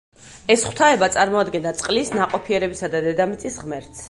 [0.53, 3.99] ეს ღვთაება წარმოადგენდა წყლის, ნაყოფიერებისა და დედამიწის ღმერთს.